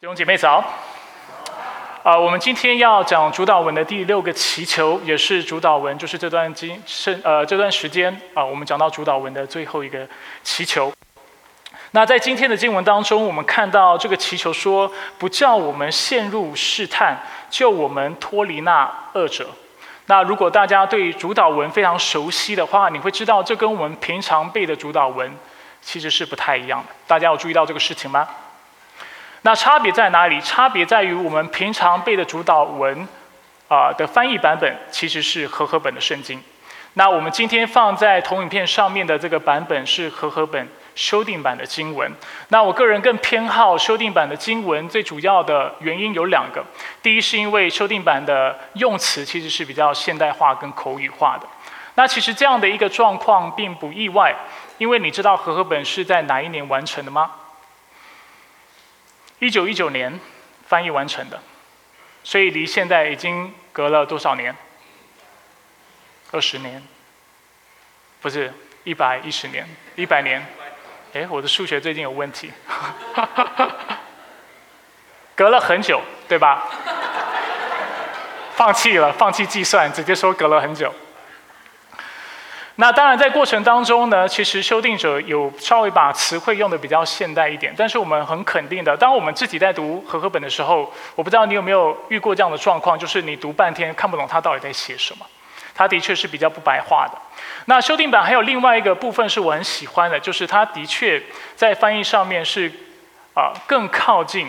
[0.00, 0.62] 弟兄姐妹早，
[2.04, 10.06] 啊，我们今天要讲主导文的第六个祈求，也是主导文，就是这段经是呃这段时间啊，我们讲到主导文的最后一个
[10.44, 10.92] 祈求。
[11.90, 14.88] 那在今天的经文当中，我们看到这个祈求说
[15.18, 17.18] ：“不叫我们陷入试探，
[17.50, 19.50] 救我们脱离那恶者。”
[20.06, 25.36] 那如果大家对主导文非常熟悉的话，你会知道这跟我们平常背的主导文
[25.82, 26.94] 其实是不太一样的。
[27.08, 28.28] 大家有注意到这个事情吗？
[29.42, 30.40] 那差别在哪里？
[30.40, 33.06] 差别在于我们平常背的主导文，
[33.68, 36.42] 啊的翻译版本其实是和合本的圣经。
[36.94, 40.66] 那我们今天放在投影片上面的这个版本是和合本
[40.96, 42.10] 修订版的经文。
[42.48, 46.64] 那我个人更偏好修订版的经文，最主要的原因有两个。
[47.00, 51.46] 第一是因为修订版的用词其实是比较现代化跟口语化的。
[51.94, 54.34] 那其实这样的一个状况并不意外，
[54.78, 57.30] 因为你知道和合本是在哪一年完成的吗？
[59.38, 60.18] 一九一九年
[60.66, 61.40] 翻译完成的，
[62.24, 64.54] 所以离现在已经隔了多少年？
[66.32, 66.82] 二十年？
[68.20, 68.52] 不是
[68.84, 69.66] 一百一十年？
[69.94, 70.44] 一百年？
[71.14, 72.50] 哎，我的数学最近有问题。
[75.34, 76.68] 隔了很久，对吧？
[78.56, 80.92] 放弃了，放弃计算，直接说隔了很久。
[82.80, 87.74] 那当然，在过程当中呢，其实修订者有稍微把词汇用的比较现代一点。
[87.76, 95.26] 但是我们很肯定的，当我们自己在读和合本的时候，我不知道你有没有遇过这样的状况，就是你读半天看不懂他到底在写什么。
[95.74, 97.18] 他的确是比较不白话的。
[97.64, 101.20] 那修订版还有另外一个部分是我很喜欢的，就是他的确
[101.56, 102.70] 在翻译上面是
[103.34, 104.48] 啊更靠近。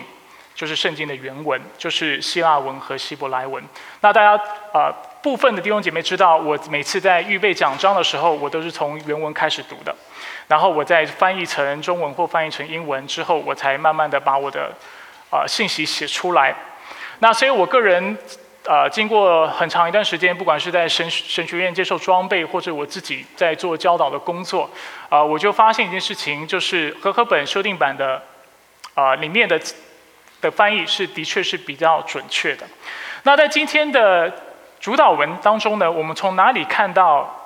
[0.52, 3.64] 就是圣经的原文，就是希腊文和希伯来文。
[4.02, 9.94] 那大家啊，部分的弟兄姐妹知道，我每次在预备讲章的时候，我都是从原文开始读的，
[10.48, 14.72] 然后我再翻译成中文或翻译成英文之后，我才慢慢的把我的
[15.30, 16.54] 啊信息写出来。
[17.18, 18.16] 那所以我个人
[18.66, 24.70] 啊，经过很长一段时间，不管是在神神学院接受装备，或者我自己在做教导的工作，
[25.08, 28.22] 啊，我就发现一件事情，就是和合本修订版的
[28.94, 29.60] 啊里面的。
[30.40, 32.66] 的翻译是的确是比较准确的。
[33.24, 34.32] 那在今天的
[34.80, 37.36] 主导文当中呢，我们从哪里看到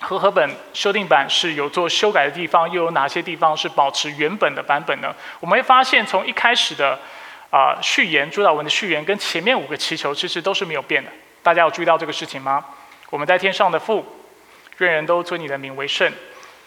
[0.00, 5.12] 和合本修订版是有做修改的地方，又有哪些地方是保持原本的版本呢？
[5.40, 6.96] 我们会发现，从一开始的
[7.50, 11.10] 啊序言，主导文的序言跟前面五个祈求其实都是没有变的。
[11.42, 12.64] 大家有注意到这个事情吗？
[13.10, 14.06] 我们在天上的父，
[14.78, 16.10] 愿人都尊你的名为圣，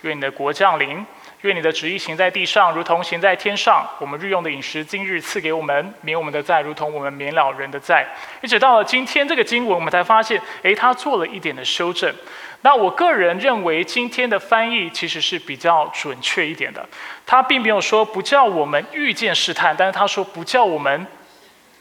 [0.02, 1.06] 愿你的国降临。
[1.44, 3.86] 愿你的旨意行在地上，如同行在天上。
[4.00, 8.08] 我们日用的饮食，今日赐给我们，免我们的债，如同我们免了人的债。
[8.42, 12.14] 一直到了今天这个经文，我们才发现，诶，他做了一点的修正。
[12.62, 16.88] 那我个人认为，今天的翻译其实是比较准确一点的。
[17.26, 21.06] 他并没有说不叫我们遇见试探，但是他说不叫我们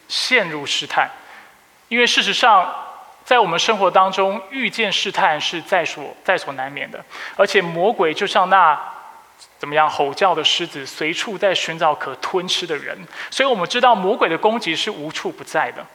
[0.09, 1.09] 陷入试探。
[1.87, 2.69] 因为事实上，
[3.25, 7.05] 在我们生活当中，遇见试探是在所在所难免的。
[7.37, 8.77] 而且魔鬼就像那。
[9.63, 9.89] 怎么样？
[9.89, 12.99] 吼叫的狮子随处在寻找可吞吃的人，
[13.31, 15.87] 所以我们知道魔鬼的攻击是无处不在的。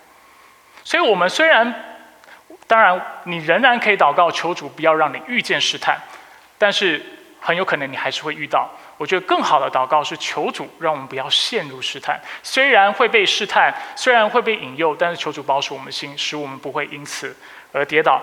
[0.86, 2.00] 所以，我们虽然，
[2.66, 6.00] 当然，你仍然可以祷告求主不要让你遇见试探，
[6.58, 7.06] 但是
[7.42, 8.70] 很有可能你还是会遇到。
[8.98, 17.36] 我觉得更好的祷告是求主让我们不要陷入试探，虽然会被试探，虽然会被引诱，但是求主保守我们的心，使我们不会因此
[17.74, 18.22] 而跌倒。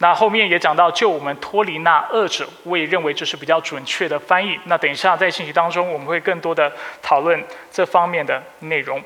[0.00, 4.56] 那后面也讲到救我们脱离那恶者，我也认为这是比较准确的翻译。
[4.66, 6.72] 那等一下在信息当中，我们会更多的
[7.02, 9.02] 讨论这方面的内容。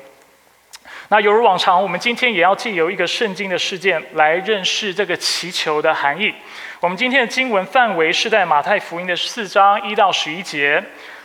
[1.09, 6.31] 那有如往常，我们今天也要借由一个圣经的事件来认识这个祈求的含义。
[6.79, 10.83] 我们今天的经文范围是在马太福音的四章一到十一节。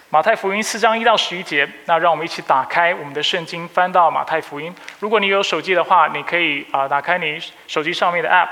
[0.08, 4.74] 马太福音四章一到十一节，那让我们一起打开我们的圣经，翻到马太福音。
[5.00, 8.48] 如果你有手机的话，你可以啊打开你手机上面的 App，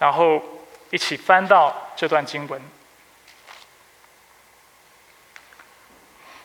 [0.00, 0.42] 然后。
[0.90, 2.60] 一起翻到这段经文，《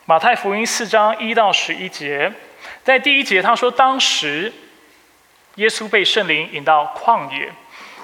[0.04, 2.32] 马太福音》四章一到十一节，
[2.82, 4.52] 在第一节他说：“当时
[5.54, 7.52] 耶稣被圣灵引到旷野。”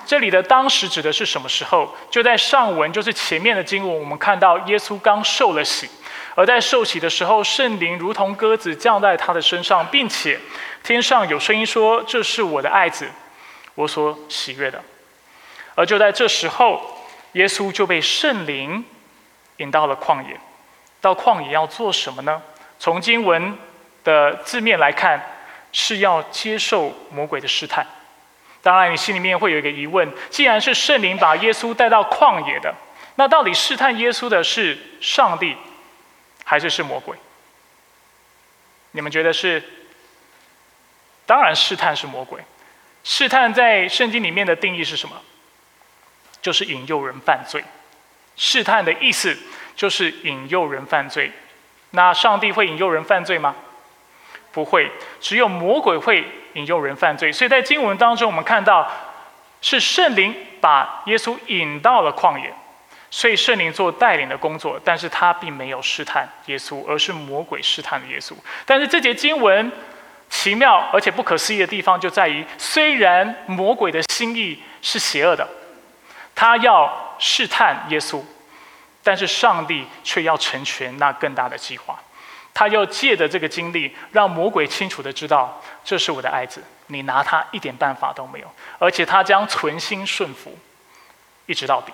[0.07, 1.95] 这里的“当时”指的是什么时候？
[2.11, 5.91] 就在上文，就是前面的经文，我们看到耶稣刚受了洗，
[6.35, 10.41] 而在受洗的时候，圣灵如同鸽子降在他的身上，并且
[10.83, 13.11] 天上有声音说：“这是我的爱子，
[13.75, 14.83] 我所喜悦的。”
[15.79, 16.83] 而就在这时候，
[17.35, 18.85] 耶稣就被圣灵
[19.59, 20.37] 引到了旷野。
[21.01, 22.43] 到旷野要做什么呢？
[22.81, 23.57] 从经文
[24.03, 25.25] 的字面来看，
[25.71, 27.87] 是要接受魔鬼的试探。
[28.61, 32.75] 当然，你心里面会有一个疑问：既然是圣灵把耶稣带到旷野的，
[33.15, 35.57] 那到底试探耶稣的是上帝，
[36.43, 37.17] 还是是魔鬼？
[38.91, 39.63] 你们觉得是
[41.25, 42.43] 当然，试探是魔鬼。
[43.05, 45.15] 试探在圣经里面的定义是什么？
[46.43, 47.65] 就是引诱人犯罪。
[48.37, 49.37] 试探的意思
[49.75, 51.33] 就是引诱人犯罪。
[51.91, 53.57] 那上帝会引诱人犯罪吗？
[54.53, 54.91] 不会，
[55.21, 56.25] 只有魔鬼会
[56.55, 57.33] 引诱人犯罪。
[57.33, 58.91] 所以在经文当中，我们看到
[59.61, 62.53] 是圣灵把耶稣引到了旷野，
[63.11, 68.33] 所以圣灵做带领的工作，但是他并没有试探耶稣，而是魔鬼试探了耶稣。
[68.65, 69.71] 但是这节经文
[70.29, 75.47] 奇妙而且不可思议的地方就在于，虽然魔鬼的心意是邪恶的，
[76.39, 78.23] 他要试探耶稣，
[79.03, 81.99] 但是上帝却要成全那更大的计划。
[82.55, 88.47] 他要借着这个经历，让魔鬼清楚的知道，这是我的爱子，你拿他一点办法都没有，
[88.79, 90.57] 而且他将存心顺服，
[91.47, 91.93] 一直到底。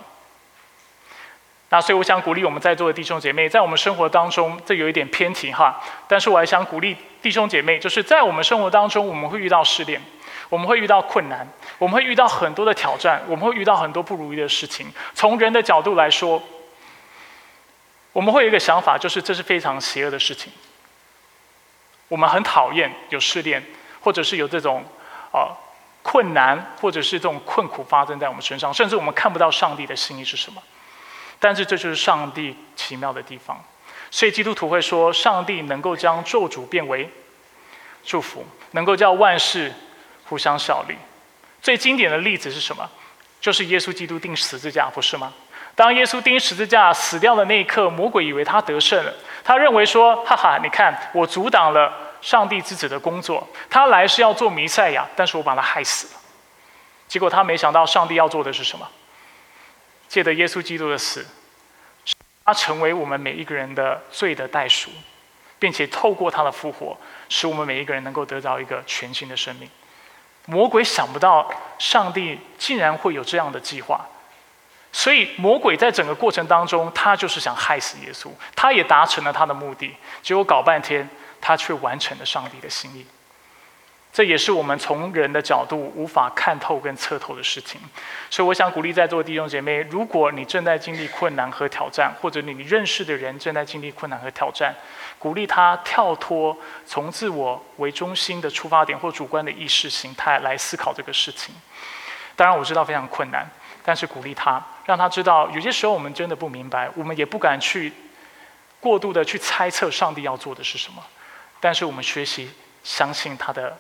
[1.71, 10.03] 那所以我想鼓励我们在座的弟兄姐妹，在我们生活当中，这有一点偏题哈，但是我还想鼓励弟兄姐妹，就是在我们生活当中，我们会遇到试炼，
[10.49, 11.47] 我们会遇到困难，
[11.79, 14.93] 我们会遇到很多的挑战，我们会遇到很多不如意的事情。
[15.15, 16.43] 从人的角度来说。
[18.15, 20.53] 我们会有一个想法，就是这是非常邪恶的事情。
[22.07, 23.61] 我们很讨厌有试炼，
[24.01, 24.85] 或者是有这种
[25.33, 25.51] 啊
[26.01, 30.63] 困难，或者是这种困苦发生在我们身上，甚至我们看不到上帝的心意是什么。
[31.41, 33.61] 但是这就是上帝奇妙的地方。
[34.13, 37.11] 所以基督徒会说，上帝能够将咒诅变为
[38.05, 39.75] 祝福，能够叫万事
[40.25, 40.97] 互相效力。
[41.63, 42.91] 最经典的例子是什么？
[43.41, 45.33] 就是耶稣基督钉十字架，不是吗？
[45.75, 49.13] 当耶稣钉十字架死掉的那一刻，魔鬼以为他得胜了。
[49.43, 51.93] 他认为说：“哈哈，你看，我阻挡了
[52.23, 53.47] 上帝之子的工作。
[53.69, 56.21] 他来是要做弥赛亚，但是我把他害死了。
[57.09, 58.89] 结果他没想到，上帝要做的是什么？
[60.09, 61.27] 借着耶稣基督的死，
[62.45, 64.91] 他成为我们每一个人的罪的代赎，
[65.59, 66.97] 并且透过他的复活，
[67.29, 69.69] 使我们每一个人能够得到一个全新的生命。
[70.47, 74.07] 魔鬼想不到，上帝竟然会有这样的计划。”
[74.93, 79.93] 所以魔鬼在整个过程当中，他就是想害死耶稣，他也达成了他的目的。
[80.23, 81.09] 结果搞半天，
[81.41, 83.05] 他却完成了上帝的心意。
[84.15, 87.81] 这也是我们从人的角度无法看透跟测透的事情。
[88.31, 94.73] 所以我想鼓励在座的弟兄姐妹，如果你正在经历困难和挑战，或者你认识的人正在经历困难和挑战，
[95.19, 96.57] 鼓励他跳脱
[96.87, 101.53] 从自我为中心的出发点或主观的意识形态来思考这个事情。
[102.37, 103.45] 当然我知道非常困难。
[103.87, 107.93] 但是鼓励他，让他知道，有些时候我们真的不明白，我们也不敢去
[108.81, 111.05] 过度的去猜测上帝要做的是什么。
[111.61, 112.51] 但是我们学习
[112.83, 113.77] 相信他的，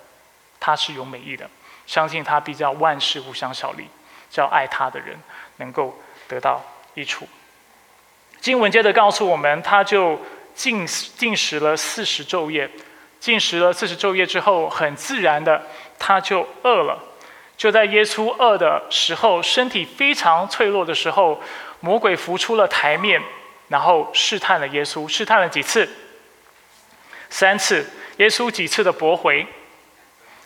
[0.66, 1.46] 他是有美意的，
[1.86, 3.86] 相信他必叫万事互相效力，
[4.30, 5.14] 叫爱他的人
[5.58, 5.94] 能够
[6.26, 6.58] 得到
[6.94, 7.28] 益处。
[8.40, 10.18] 经文接着告诉我们，他就
[10.54, 12.70] 进进食了四十昼夜，
[13.20, 15.66] 进食了四十昼夜之后，很自然的
[15.98, 16.98] 他就饿了。
[17.58, 21.42] 就在耶稣饿的时候，身体非常脆弱的时候，
[21.80, 23.22] 魔鬼浮出了台面，
[23.68, 25.06] 然后试探了耶稣。
[25.06, 25.86] 试探了几次？
[27.28, 27.86] 三次。
[28.16, 29.46] 耶稣几次的驳回？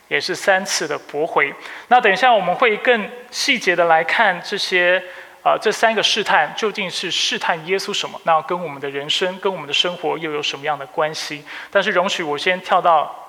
[0.09, 1.55] 也是三次的驳回。
[1.89, 5.03] 那等一下我们会更细节的来看这些
[5.43, 8.21] 啊，这三个试探究竟是试探耶稣什么？
[8.25, 11.45] 那跟我们的人生、跟我们的生活又有什么样的关系？
[11.71, 13.25] 但是容许我先跳到。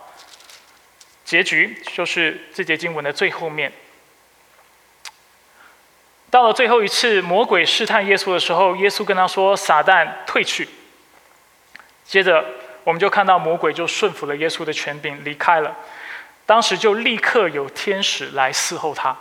[1.26, 3.71] 结局就是这节经文的最后面。
[6.31, 10.68] 到了最后一次魔鬼试探耶稣的时候，耶稣跟他说：“撒旦退去。”
[12.04, 12.44] 接着
[12.83, 15.76] 我们就看到魔鬼就顺服了耶稣的权柄离开了。
[16.50, 19.16] 当时就立刻有天使来伺候他。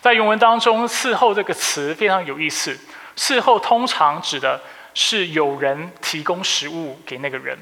[0.00, 2.74] 在原文当中，“伺候”这个词非常有意思。
[3.14, 4.58] 伺候通常指的
[4.94, 7.58] 是有人提供食物给那个人。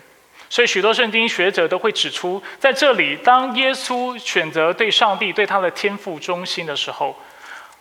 [0.48, 7.20] 所以，许多圣经学者都会指出，在这里，当耶稣选择对上帝、对他的天赋忠心的时候，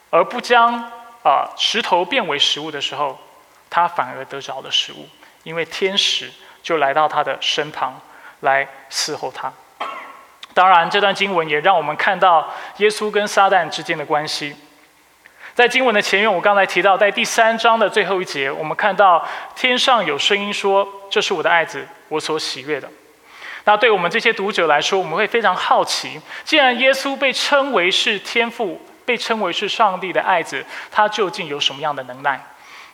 [0.09, 0.73] 而不将
[1.23, 3.19] 啊石头变为食物的时候，
[3.69, 5.07] 他反而得着了食物，
[5.43, 6.31] 因为天使
[6.63, 8.01] 就来到他的身旁
[8.39, 9.53] 来伺候他。
[10.53, 14.55] 当然，这段经文也让我们看到耶稣跟撒旦之间的关系。
[15.53, 22.89] 在经文的前面，我刚才提到，在第三章的最后一节，我们看到天上有声音说：“这是我的爱子，我所喜悦的。”
[23.65, 32.41] 那对我们这些读者来说，我们会非常好奇：既然耶稣被称为是天父，被称为是上帝的爱子，他究竟有什么样的能耐？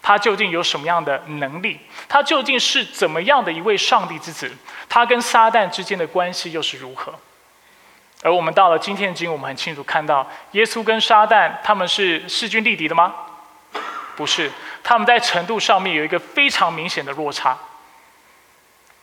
[0.02, 1.80] 他究竟有什么样的能力？
[2.10, 4.52] 他究竟是怎么样的一位上帝之子？
[4.90, 7.14] 他跟撒旦之间的关系又是如何？
[8.24, 13.14] 而我们到了今天的经，我们很清楚看到，耶稣跟撒旦他们是势均力敌的吗？
[14.16, 14.52] 不是，
[14.84, 17.58] 他们在程度上面有一个非常明显的落差。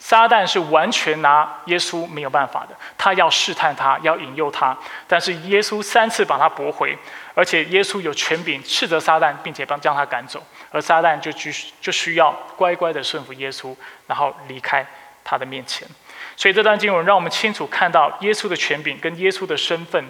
[0.00, 4.76] 撒旦是完全拿耶稣没有办法的，他要试探他，要引诱他，
[5.08, 6.98] 但是耶稣三次把他驳回，
[7.34, 13.74] 而且耶稣有权柄斥责撒旦，并且帮将他赶走，而撒旦就需就需要乖乖的顺服耶稣，
[14.06, 14.84] 然后离开
[15.22, 15.88] 他的面前。
[16.36, 20.04] 所以这段经文让我们清楚看到耶稣的权柄跟耶稣的身份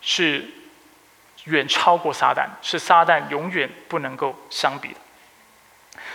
[0.00, 0.44] 是
[1.44, 4.96] 远超过撒旦，是撒旦永远不能够相比的。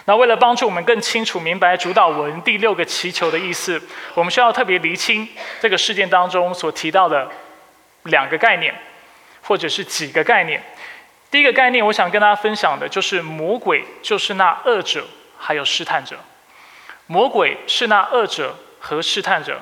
[0.05, 3.81] 那为了帮助我们更清楚明白主导文第六个祈求的意思，
[4.15, 5.27] 我们需要特别厘清
[5.59, 7.29] 这个事件当中所提到的
[8.03, 8.73] 两个概念，
[9.43, 10.61] 或者是几个概念。
[11.29, 15.05] 第一个概念，我想跟大家分享的就是魔鬼就是那恶者，
[15.37, 16.17] 还有试探者。
[17.07, 19.61] 魔鬼是那恶者和试探者。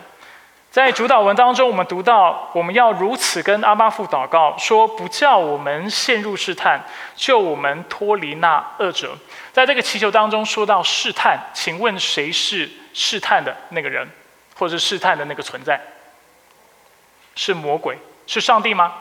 [0.72, 6.80] 在主导文当中，我们读到我们要如此跟阿巴父祷告，说不叫我们陷入试探，
[7.16, 9.18] 救我们脱离那恶者。
[9.52, 14.08] 在这个祈求当中说到试探，请问谁是试探的那个人，
[14.58, 15.82] 或者试探的那个存在？
[17.34, 17.98] 是魔鬼？
[18.28, 18.94] 是上帝吗？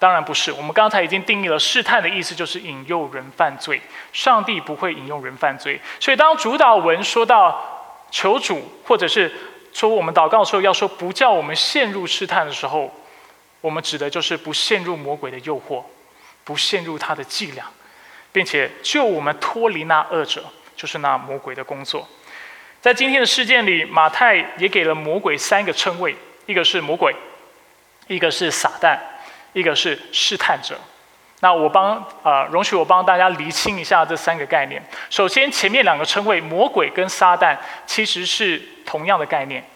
[0.00, 0.50] 当然不是。
[0.50, 3.80] 我们刚才已经定义了试探的意思就是引诱人犯罪，
[4.12, 5.80] 上帝不会引诱人犯罪。
[6.00, 7.62] 所以当主导文说到
[8.10, 9.32] 求主，或者是
[9.72, 12.92] 说我们祷告的时候要说不叫我们陷入试探的时候，
[13.60, 15.82] 我们指的就是不陷入魔鬼的诱惑，
[16.44, 17.64] 不陷入他的伎俩，
[18.32, 20.44] 并且救我们脱离那恶者，
[20.76, 22.06] 就是那魔鬼的工作。
[22.80, 26.14] 在今天的事件里，马太也给了魔鬼三个称谓：
[26.46, 27.14] 一个是魔鬼，
[28.08, 28.98] 一个是撒旦，
[29.52, 30.76] 一个是试探者。
[31.42, 34.80] 那我帮呃，容许我帮大家厘清一下这三个概念。
[35.10, 39.68] 首先，前面两个称谓“魔鬼”跟“撒旦”其实是同样的概念，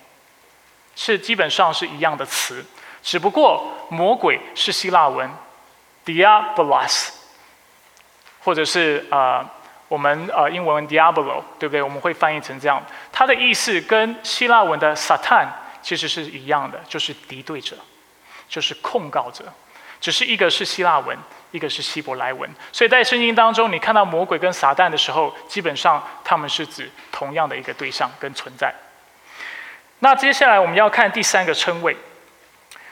[0.95, 2.65] 是基本上是一样的词，
[3.03, 5.29] 只不过“魔鬼”是希腊文
[6.05, 7.09] “diabolos”，
[8.45, 9.45] 或者是呃
[9.89, 11.83] 我们呃英文 “diablo”，对不对？
[11.83, 12.81] 我们会翻译成这样。
[13.11, 15.49] 它的意思跟希腊文的 “satan”
[15.83, 17.77] 其实是一样的，就是敌对者，
[18.49, 19.53] 就是控告者，
[20.01, 21.19] 只是一个是希腊文。
[21.51, 28.75] 一个是希伯来文，所以在圣经当中，你看到魔鬼跟撒旦的时候，基本上他们是指同样的一个对象跟存在。
[30.01, 31.97] 那接下来我们要看第三个称谓。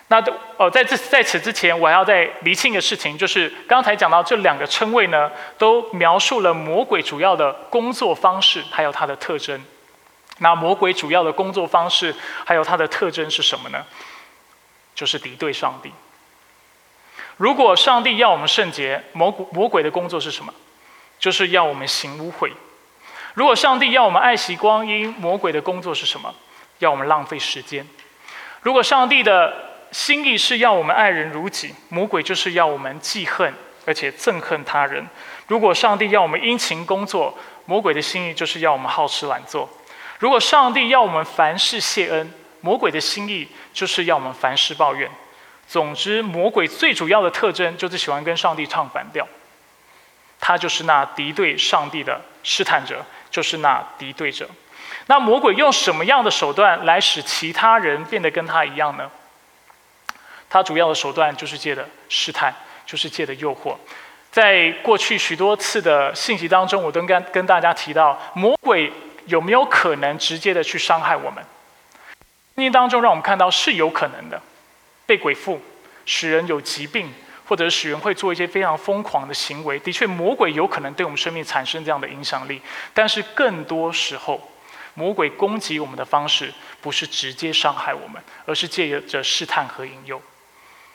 [0.08, 0.22] 那
[0.58, 9.62] 哦，在这在此之前，我还要再厘清一个事情，就是刚才讲到这两个称谓呢，都描述了魔鬼主要的工作方式，还有它的特征。
[10.38, 13.84] 那魔鬼主要的工作方式还有它的特征是什么呢？
[14.94, 15.92] 就是敌对上帝。
[17.36, 20.52] 如果上帝要我们圣洁，魔鬼魔鬼的工作是什么？
[21.18, 22.50] 就是要我们行污秽。
[23.34, 26.32] 如果上帝要我们爱惜光阴，魔鬼的工作是什么？
[26.78, 27.86] 要我们浪费时间。
[28.62, 29.52] 如果上帝的
[29.90, 33.52] 心意是要我们爱人如己，魔鬼就是要我们记恨
[33.84, 35.06] 而且憎恨他人。
[35.46, 37.36] 如果上帝要我们殷勤工作，
[37.66, 39.68] 魔鬼的心意就是要我们好吃懒做。
[40.18, 45.10] 如果上帝要我们凡事谢恩，魔鬼的心意就是要我们凡事抱怨。
[45.74, 49.26] 总之，魔鬼最主要的特征就是喜欢跟上帝唱反调。
[50.38, 54.48] 他就是那敌对上帝的试探者，就是那敌对者。
[55.06, 59.10] 那魔鬼用什么样的手段来使其他人变得跟他一样呢？
[60.48, 62.54] 他主要的手段就是借的试探，
[62.86, 63.74] 就是借的诱惑。
[64.30, 68.92] 在过去许多次的信息当中，我都跟跟大家提到，魔鬼
[69.26, 71.42] 有没有可能直接的去伤害我们？
[72.54, 74.40] 圣经当中让我们看到是有可能的。
[75.06, 75.60] 被鬼附，
[76.06, 77.12] 使人有疾病，
[77.46, 79.78] 或者使人会做一些非常疯狂的行为。
[79.78, 82.60] 的确，魔鬼有可能对我们生命产生这样的影响力。
[82.92, 84.40] 但是，更多时候，
[84.94, 90.20] 魔鬼攻击我们的方式不是直接伤害我们，而是借着试探和引诱，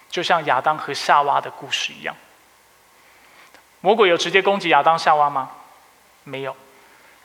[0.09, 2.15] 就像亚当和夏娃的故事一样。
[3.81, 5.51] 魔鬼有直接攻击亚当、夏娃吗？
[6.23, 6.55] 没有。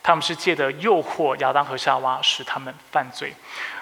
[0.04, 3.30] 他们是借着诱惑亚当和夏娃，使他们犯罪；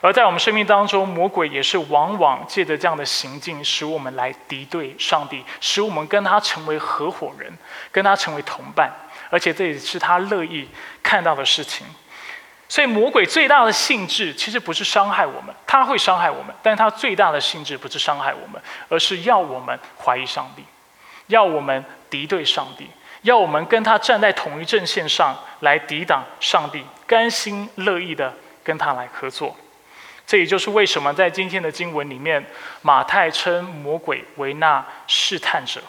[0.00, 7.52] 而在我们生命当中，魔鬼也是往往借着这样的行径，使我们来敌对上帝，使我们跟他成为合伙人，
[7.90, 8.88] 跟他成为同伴。
[9.30, 10.68] 而且这也是他乐意
[11.02, 11.84] 看到的事情。
[12.68, 20.64] 所以，魔鬼最大的性质其实不是伤害我们，他会伤害我们，但他最大的性质不是伤害我们，而是要我们怀疑上帝，
[21.26, 22.88] 要我们敌对上帝。
[23.22, 29.56] 要我们跟他站在同一阵线上来抵挡上帝，甘心乐意的跟他来合作。
[30.26, 32.44] 这也就是为什么在今天的经文里面，
[32.80, 35.80] 马太称魔鬼为那试探者。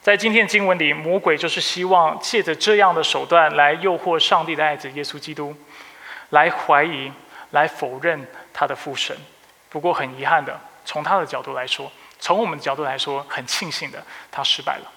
[0.00, 5.54] 在今天的经文里，魔鬼就是希望借着这样的手段来诱惑上帝的爱子耶稣基督，
[6.30, 7.12] 来怀疑、
[7.50, 9.16] 来否认他的父神。
[9.68, 14.92] 不过很遗憾的，从他的角度来说，从我们的角度来说，很庆幸的，他失败了。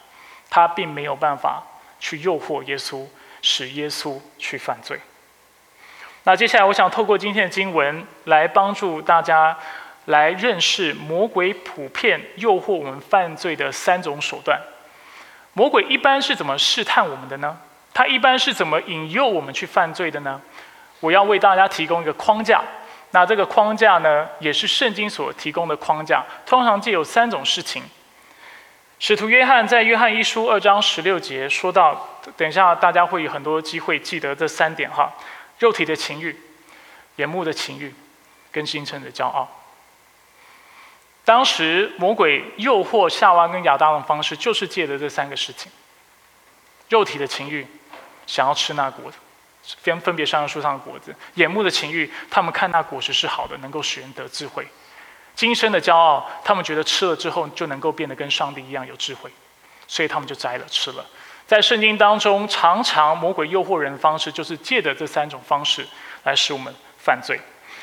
[0.55, 1.62] 他并没有办法
[2.00, 3.05] 去诱惑耶稣，
[3.41, 4.97] 使耶稣去犯罪。
[6.24, 9.57] 那接下来，我想透过今天的经文来帮助大家
[10.05, 14.57] 来认识魔鬼普遍诱惑我们犯罪的三种手段。
[15.51, 17.57] 魔鬼一般是怎么试探我们的呢？
[17.93, 20.39] 他一般是怎么引诱我们去犯罪的呢？
[21.01, 22.62] 我要为大家提供一个框架。
[23.12, 26.24] 那这个框架呢，也是圣经所提供的框架。
[26.45, 27.83] 通常借有三种事情。
[28.97, 35.13] 使徒约翰在约翰一书二章十六节说到，等一下大家会有很多机会记得这三点哈：
[35.59, 36.35] 肉体的情欲、
[37.17, 37.93] 眼目的情欲，
[38.51, 39.47] 跟形成的骄傲。
[41.23, 45.71] 当时魔鬼诱惑夏娃跟亚当的方式，就是借着这三个事情：
[46.89, 47.67] 肉体的情欲，
[48.25, 49.17] 想要吃那果子。
[49.81, 54.63] 分分别上树上的果子，眼目的情欲，他们看那果实是好的，能够使人得智慧；
[55.36, 59.30] 今生的骄傲，他们觉得吃了之后就能够变得跟上帝一样有智慧，
[59.88, 61.06] 所以他们就摘了吃了。
[61.46, 65.86] 在圣经当中，常常魔鬼诱惑人的方式，就是借着这三种方式
[66.24, 67.39] 来使我们犯罪。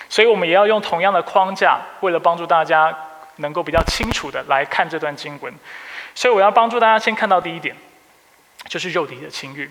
[0.09, 2.97] 所以我们也要用同样的框架，为了帮助大家
[3.37, 5.55] 能够比较清楚的来看这段经文。
[6.15, 7.77] 所以我要帮助大家先看到第一点，
[8.69, 9.71] 就是肉体的情欲，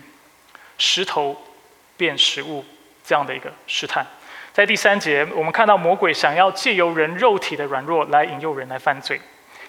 [0.78, 1.36] 石头。
[1.94, 2.64] 变食物
[3.04, 4.04] 这样的一个试探，
[4.52, 9.18] 在第三节，我们看到魔鬼想要借由人肉体的软弱来引诱人来犯罪。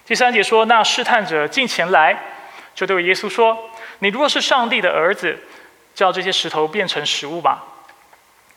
[0.06, 2.18] 第三节说，那试探者进前来，
[2.76, 3.58] 就对耶稣说
[4.00, 5.40] ：“你如果是上帝的儿子，
[5.96, 7.64] 叫这些石头变成食物吧。”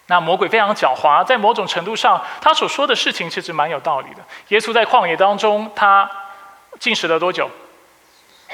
[0.08, 4.16] 那魔鬼非常狡猾，在某种程度上，他所说的事情其实蛮有道理的。
[4.48, 6.10] 耶稣在旷野当中，他
[6.80, 7.48] 进食了多久？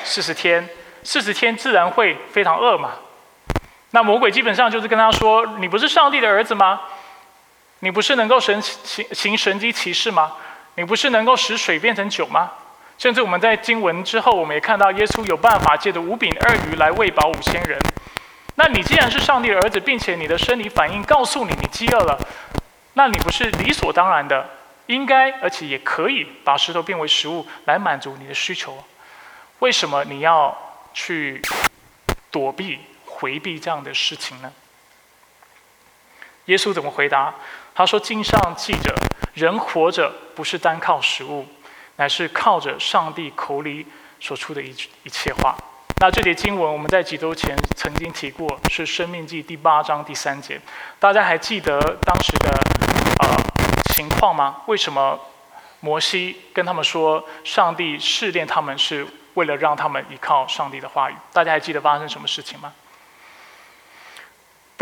[0.05, 0.69] 四十天，
[1.03, 2.91] 四十天自然会非常饿嘛。
[3.93, 6.81] 那魔鬼基本上就是跟他说：“你不是上帝的儿子吗？
[7.85, 10.37] 你不是能够神行行神机骑士吗？
[10.77, 12.53] 你不是能够使水变成酒吗？
[12.97, 17.77] 甚至我们在经文之后，我们也看到耶稣有办法借着五饼二鱼来喂饱五千人。
[18.55, 22.17] 那你既然是上帝的儿子，并且你的生理反应告诉你你饥饿了，
[22.93, 24.49] 那你不是理所当然的
[24.87, 28.85] 应该而且也可以把石头变为食物来满足你的需求？
[29.59, 30.57] 为什么你要
[30.95, 31.43] 去
[32.31, 34.53] 躲避？”回避这样的事情呢？
[36.47, 37.33] 耶稣怎么回答？
[37.83, 38.95] 他说：“经上记着，
[39.35, 41.45] 人活着不是单靠食物，
[41.97, 43.85] 乃是靠着上帝口里
[44.21, 45.57] 所出的一一切话。”
[45.99, 50.61] 那这节经文我们在几周前曾经提过，是《生命记》第八章第三节。
[51.01, 52.51] 大家还记得当时的
[53.19, 53.37] 呃
[53.93, 54.59] 情况吗？
[54.67, 55.19] 为什么
[55.81, 61.15] 摩西跟他们说，上帝试炼他们是为了让他们依靠上帝的话语？
[61.33, 62.73] 大家还记得发生什么事情吗？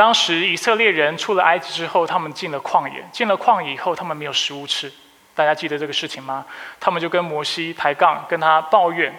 [0.00, 3.04] 当时以色列人出了埃及之后，他们进了旷野。
[3.12, 4.90] 进了旷野以后，他们没有食物吃。
[5.34, 6.42] 大家记得这个事情吗？
[6.80, 9.14] 他们就跟摩西抬杠，跟他抱怨，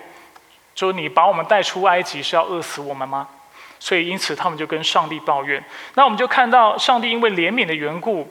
[0.74, 3.28] 说：“你把我们带出埃及是要饿死我们吗？”
[3.80, 5.64] 所以因此他们就跟上帝抱怨。
[5.94, 8.28] 那我们就看到上帝因为怜悯的缘故，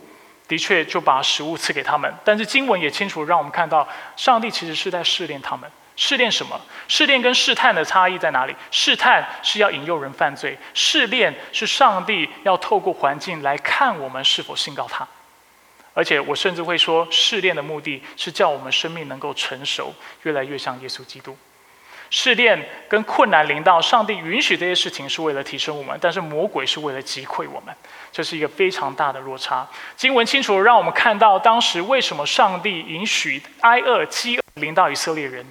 [0.48, 2.12] 的确就把食物赐给他们。
[2.24, 3.86] 但是经文也清楚让我们看到，
[4.16, 5.70] 上帝其实是在试炼他们。
[6.02, 6.58] 试炼什么？
[6.88, 8.56] 试炼跟试探的差异在哪里？
[8.70, 15.06] 试探是要引诱人犯罪，试炼是上帝要透过环境来看我们是否信告他。
[15.92, 21.36] 而且我甚至会说，试炼的目的是叫我们生命能够成熟，越来越像耶稣基督。
[22.08, 27.76] 试炼跟困难临到，上帝允许这些事情是为了提升我们，但是魔鬼是为了击溃我们，
[28.10, 29.68] 这是一个非常大的落差。
[29.96, 35.44] 经文清楚让我们看到，当时为什么上帝允许挨饿、饥饿临到以色列人。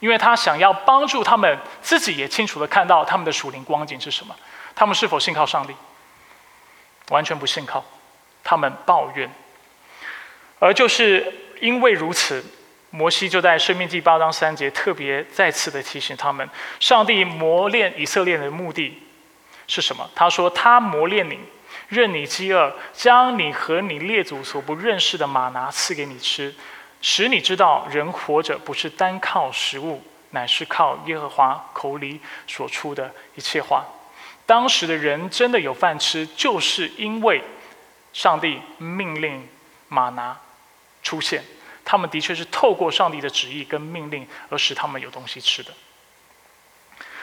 [0.00, 4.34] 因为他想要帮助他们，自己也清楚的看到他们的属灵光景是什么，
[4.74, 5.74] 他们是否信靠上帝？
[7.10, 7.84] 完全不信靠，
[8.42, 9.30] 他们抱怨。
[10.58, 12.44] 而就是因为如此，
[12.90, 19.02] 摩西就在生命记八章三节特别再次的提醒他们：上帝磨练以色列的目的
[19.66, 20.08] 是什么？
[20.14, 21.38] 他说：“他磨练你，
[21.88, 26.54] 任你饥饿，将你和你列祖所不认识的马拿赐给你吃。”
[27.02, 33.84] 使你知道，人活着不是单靠食物，乃是靠耶和华口里所出的一切话。
[34.44, 37.42] 当时的人真的有饭吃，就是因为
[38.12, 39.48] 上帝命令
[39.88, 40.36] 马拿
[41.02, 41.42] 出现。
[41.84, 45.72] 他们的确是透过上帝的旨意跟命令，而使他们有东西吃的。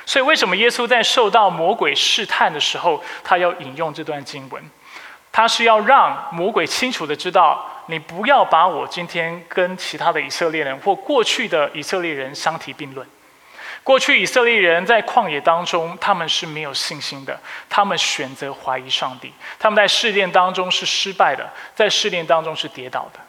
[0.05, 4.63] 所以，为什么耶稣在受到魔鬼试探的时候，他要引用这段经文？
[5.31, 7.69] 他是要让魔鬼清楚的知道。
[7.87, 13.07] 你不要把我今天跟其他的以色列人或过去的以色列人相提并论。
[13.83, 23.19] 过去以色列人在旷野当中，他们是没有信心的，他们选择怀疑上帝，他们在试炼当中是失败的，在试炼当中是跌倒的。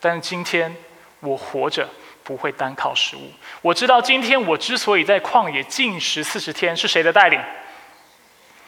[0.00, 0.74] 但是今天
[1.20, 1.88] 我活着
[2.24, 7.40] 不会单靠食物，我知道今天我之所以在旷野禁食四十天，是谁的带领？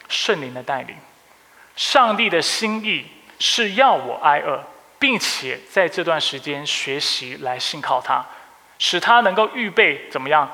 [0.08, 0.96] 圣灵的带领，
[1.76, 3.06] 上帝的心意。
[3.42, 4.62] 是要我挨饿，
[5.00, 8.24] 并且在这段时间学习来信靠他，
[8.78, 10.48] 使他能够预备怎么样，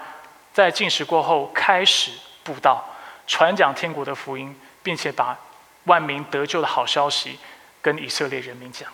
[0.55, 2.13] 在进食过后开始
[2.45, 2.83] 布道，
[3.27, 5.37] 传讲天国的福音，并且把
[5.85, 7.39] 万民得救的好消息
[7.83, 8.89] 跟以色列人民讲。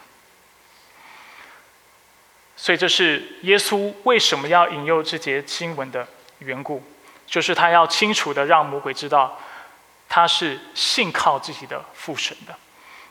[2.57, 6.83] 所以这是耶稣为什么要引诱这节经文的缘故，
[7.27, 9.39] 就是他要清楚的让魔鬼知道，
[10.09, 12.55] 他是信靠自己的父神的，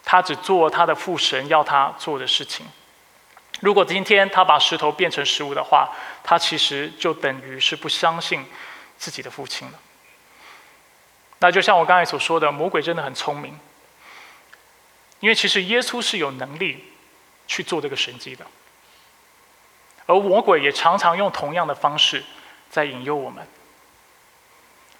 [0.04, 2.66] 他只做他的父神要他做的事情。
[3.60, 5.90] 如果今天他把石头变成食物的话，
[6.24, 8.46] 他其实就等于是不相信
[8.98, 9.80] 自己的父亲了。
[11.40, 13.60] 那就像我刚才所说的，魔鬼真的很聪明，
[15.20, 16.86] 因为其实耶稣是有能力
[17.48, 18.46] 去做这个神迹的。
[20.08, 22.24] 而魔鬼也常常用同样的方式
[22.70, 23.48] 在引诱我们。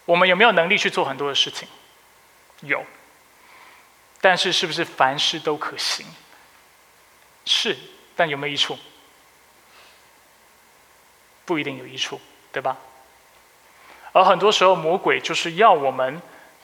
[0.06, 1.68] 我们有没有能力去做很多的事情？
[2.62, 2.84] 有。
[4.22, 6.06] 但是是不是凡事都可行？
[7.44, 7.76] 是，
[8.16, 8.78] 但有没有益处？
[11.44, 12.22] 不一定有益处，
[12.54, 12.78] 对吧？
[14.14, 16.22] 而很多时候，魔鬼就是要我们。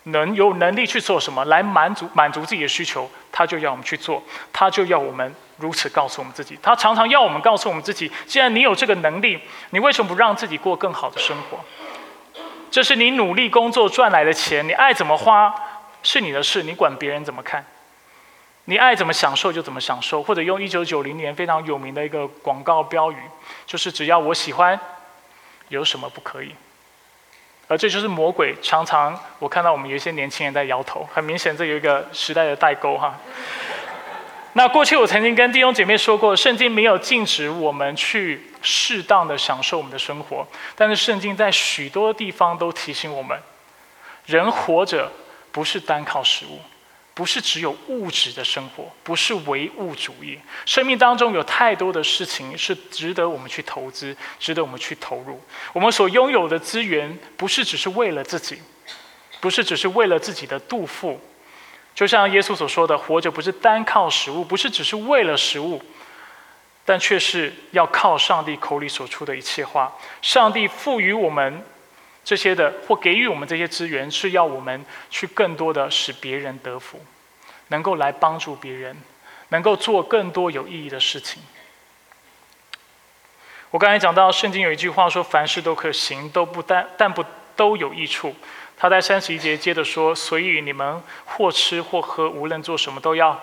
[0.10, 6.58] 能有能力去做什么来满足满足自己的需求，他就要我们去做，他就要我们如此告诉我们自己。
[6.63, 9.38] 他常常要我们告诉我们自己：既然你有这个能力，
[9.72, 11.60] 你为什么不让自己过更好的生活？
[12.72, 15.54] 这是你努力工作赚来的钱，你爱怎么花
[16.08, 17.65] 是你的事，你管别人怎么看？
[18.63, 23.17] 你爱怎么享受就怎么享受，或者用一九九零年非常有名的一个广告标语，
[23.65, 24.80] 就是只要我喜欢，
[25.67, 26.56] 有什么不可以？
[27.67, 33.20] 而这就是魔鬼常常，我看到我们有一些年轻人在摇头，很明显这有一个时代的代沟哈。
[34.54, 43.38] 那过去我曾经跟弟兄姐妹说过，圣经没有禁止我们去适当的享受我们的生活，但是圣经在许多地方都提醒我们，
[44.26, 45.12] 人活着
[45.58, 46.60] 不是单靠食物。
[47.15, 50.38] 不是只有物质的生活，不是唯物主义。
[50.67, 55.41] 生命当中有太多的事情是值得我们去投资，值得我们去投入。
[55.74, 58.62] 我们所拥有的资源，不是只是为了自己，
[59.41, 61.20] 不是只是为了自己的肚腹。
[61.96, 65.82] 就像耶稣所说的，活着不是单靠食物，不是只是为了食物，
[66.86, 69.91] 但却是要靠上帝口里所出的一切话。
[70.22, 71.65] 上帝赋予我们。
[72.28, 77.00] 这些的或给予我们这些资源，是要我们去更多的使别人得福，
[77.70, 78.98] 能够来帮助别人，
[79.48, 81.42] 能够做更多有意义的事情。
[83.70, 87.24] 我刚才讲到圣经有一句话说：“凡事都可行，都不但但不
[87.56, 88.36] 都有益处。”
[88.76, 93.42] 他在三十一节接着说：“所以你们或吃或喝，无论做什么，都要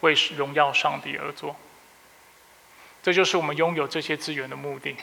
[0.00, 1.54] 为荣耀上帝而做。”
[3.04, 4.96] 这就是我们拥有这些资源的目的。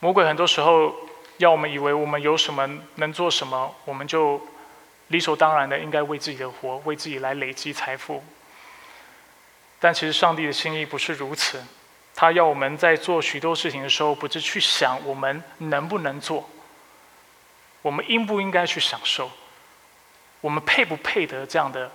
[0.00, 0.94] 魔鬼很多时候
[1.38, 4.40] 要我们以为我们有什么能做什么，我们就
[5.08, 8.22] 理所当然的应该为自己的活，为自己来累积财富。
[9.80, 11.64] 但其实上帝的心意不是如此，
[12.14, 16.48] 他要我们在做许多事情的时候，不是去想我们能不能做，
[17.82, 19.30] 我们应不应该去享受，
[20.40, 21.90] 我们配不配得这样的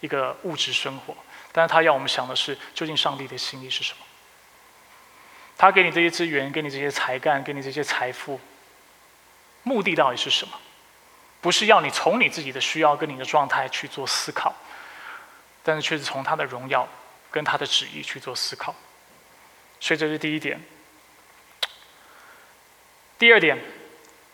[0.00, 1.14] 一个物质生活。
[1.52, 4.04] 但是他要我们想的是，究竟上帝的心意是什么？
[5.60, 8.40] 他给你这些资源，给你这些才干，给你这些财富，
[9.62, 10.58] 目的到底是什么？
[11.42, 14.54] 不是要你从你自己的需要跟你的状态去做思考，
[15.62, 16.88] 但是却是从他的荣耀
[17.30, 18.74] 跟他的旨意去做思考。
[19.80, 20.58] 所以这是第一点。
[23.18, 23.62] 第二点，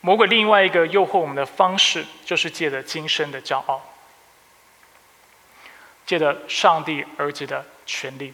[0.03, 3.83] 魔鬼另外一个诱惑我们的方式，就是借着今生的骄傲，
[6.07, 8.33] 借着上帝儿子的权利。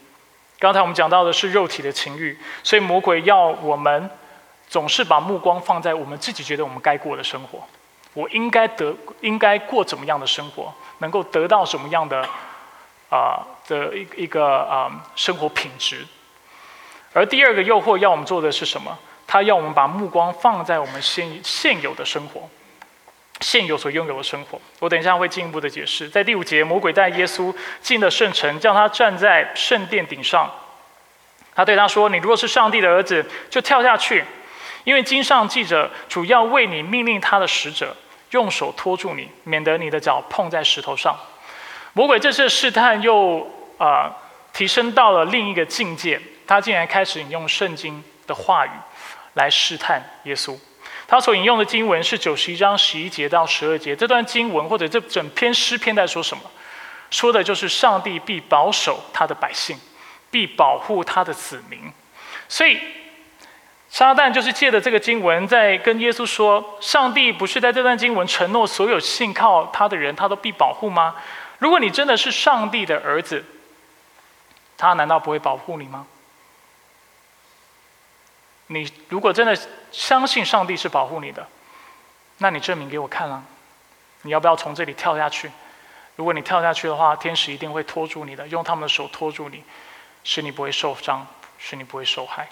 [0.63, 4.09] 刚才我们讲到的是肉体的情欲，所以魔鬼要我们
[4.69, 7.59] 总是把目光放在我们自己觉得我们该过的生活，
[8.15, 12.25] 我应该得应该过怎么样的生活，能够得到什么样的
[13.11, 16.07] 啊的一一个啊生活品质。
[17.13, 18.97] 而第二个诱惑要我们做的是什么？
[19.27, 22.49] 他要我们把目光放在我们现现有的生活。
[23.43, 26.09] 现有所拥有的生活，我等一下会进一步的解释。
[26.09, 30.51] 在第五节，魔鬼带耶稣进了圣城，叫他站在圣殿顶上。
[31.55, 34.25] 他对他说：“你如果是上帝的儿子，就跳下去，
[34.85, 37.95] 因为经上记着，主要为你命令他的使者，
[38.31, 41.15] 用手托住你，免得你的脚碰在石头上。”
[41.93, 44.11] 魔鬼这次试探又啊
[44.55, 48.71] 提升到了另一个境界，他竟然开始引用圣经的话语
[49.35, 50.57] 来试探耶稣。
[51.07, 53.95] 他所引用的经文是九十一章十一节到十二节。
[53.95, 56.43] 这段经文或者这整篇诗篇在说什么？
[57.11, 59.79] 说的就是上帝必保守他的百姓，
[60.31, 61.93] 必保护他的子民。
[62.49, 62.79] 所以，
[63.91, 71.15] 撒旦就是借着这个经文在跟耶稣说：上帝不是在这段经文承诺所有信靠他的人，他都必保护吗？
[71.59, 73.45] 如果你真的是上帝的儿子，
[74.79, 76.07] 他难道不会保护你吗？
[78.73, 79.57] 你如果真的
[79.91, 81.47] 相信上帝是保护你的，
[82.39, 83.43] 那你证明给我看了。
[84.23, 85.51] 你要不要从这里跳下去？
[86.17, 89.63] 如果你跳下去的话，天使一定会拖住你的，用他们的手拖住你，
[90.25, 91.27] 使你不会受伤，
[91.59, 92.49] 使你不会受害。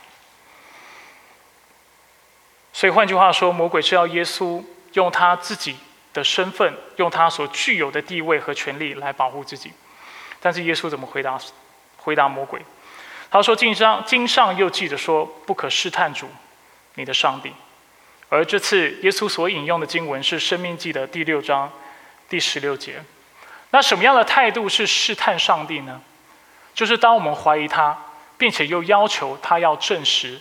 [2.73, 5.77] 所以换句话说，魔鬼是要耶稣用他自己
[6.13, 9.73] 的身份，用他所具有的地位和权力来保护自己。
[10.41, 11.39] 但是耶稣怎么回答？
[11.99, 12.65] 回答魔鬼，
[13.31, 16.29] 他说：“经上经上又记着说，不可试探主，
[16.95, 17.53] 你的上帝。”
[18.29, 21.71] 而这次耶稣所引用的经文是《生命记》的第六章
[22.29, 23.03] 第十六节。
[23.71, 26.01] 那什么样的态度是试探上帝呢？
[26.75, 27.97] 就是当我们怀疑他，
[28.37, 30.41] 并且又要求他要证实。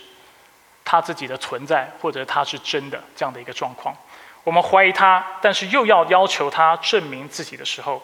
[0.82, 3.94] 他自己的存在，或者他是真的这样的一个状况，
[4.42, 8.02] 我们怀疑他，但是又要要求他证明自己的时候，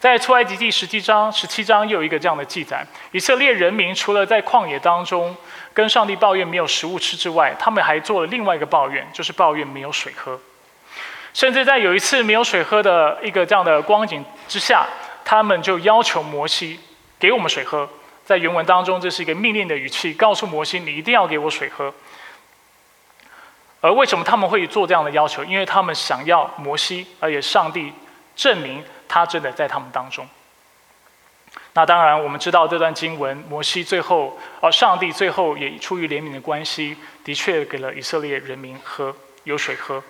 [0.00, 2.82] 在出埃及记十七章十七章又有一个这样的记载：
[3.12, 5.36] 以色列人民除了在旷野当中
[5.74, 10.40] 跟上帝抱怨没有食物吃之外，他们还做了另外一个抱怨，就是抱怨没有水喝。
[11.34, 14.86] 甚至在有一次没有水喝的一个这样的光景之下，
[15.22, 16.80] 他们就要求摩西
[17.18, 17.86] 给我们水喝。
[18.24, 21.92] 在原文当中，这是一个命令的语气，告诉摩西：你一定要给我水喝。
[23.82, 25.44] 而为什么他们会做这样的要求？
[25.44, 27.92] 因为他们想要摩西，而且上帝
[28.34, 30.26] 证明他真的在他们当中。
[31.72, 40.02] 那当然，我们知道这段经文，摩西最后，哦，上帝最后也出于怜悯的关系，的确给了以色列人民喝有水喝。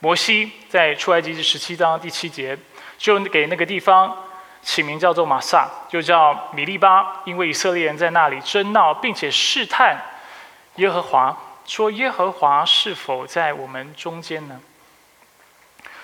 [0.00, 2.58] 摩西在出埃及记十七章第七节，
[2.98, 4.16] 就给那个地方
[4.62, 9.96] 起名叫做马萨，就叫米利巴，因为以色列人在那里争闹，并且试探
[10.76, 11.36] 耶和华。
[11.66, 14.60] 说耶和华是否在我们中间呢？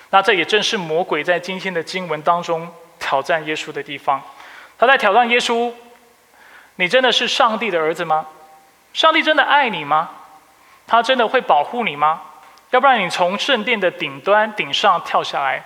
[0.09, 2.67] 那这也正是魔鬼在今天的经文当中
[2.99, 4.21] 挑战耶稣的地方。
[4.77, 5.73] 他在挑战耶稣：
[6.75, 8.27] 你真的是上帝的儿子吗？
[8.93, 10.09] 上帝真的爱你吗？
[10.87, 12.21] 他真的会保护你吗？
[12.69, 15.63] 要不然你从圣殿的顶端顶上跳下来，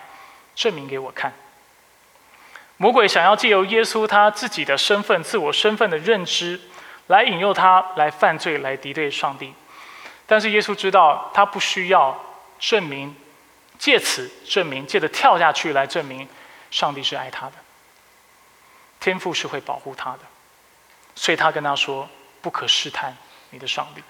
[0.55, 1.33] 证明给我看。
[2.77, 6.59] 魔鬼想要借由耶稣他自己的身份、自我身份的认知，
[7.07, 9.53] 来引诱他来犯罪，来敌对上帝。
[10.25, 12.19] 但是耶稣知道，他不需要
[12.59, 13.15] 证明，
[13.81, 16.29] 借此证明，借着跳下去来证明，
[16.69, 17.53] 上帝是爱他的，
[18.99, 20.19] 天父是会保护他的，
[21.15, 22.07] 所以他跟他说
[22.43, 23.17] ：“不可试探
[23.49, 24.03] 你的上帝，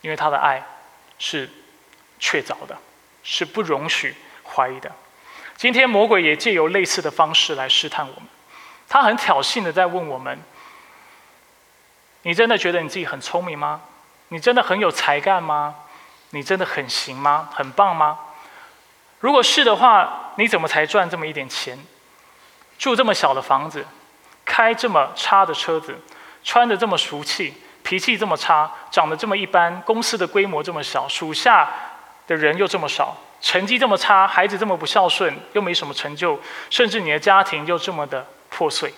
[0.00, 0.64] 因为他的爱
[1.18, 1.50] 是
[2.20, 2.78] 确凿的，
[3.24, 4.92] 是不容许怀疑的。”
[5.58, 8.28] 今天魔鬼也借由类似的方式来试探我们，
[8.88, 10.38] 他很挑衅的在问我们
[12.22, 13.82] ：“你真的觉得你自己很聪明吗？”
[14.28, 15.74] 你真的很有才干吗？
[16.30, 17.50] 你真的很行吗？
[17.52, 18.20] 很棒吗？
[19.24, 21.78] 如果是的话，你怎么才赚这么一点钱？
[22.76, 23.82] 住这么小的房子，
[24.44, 25.98] 开这么差的车子，
[26.42, 31.70] 穿的这么俗气，脾气这么差，长得这么一般，公司的规模这么小，属下
[32.26, 38.92] 的人又这么少，成绩这么差，孩子这么不孝顺，又没什么成就，甚至你的家庭又这么的破碎。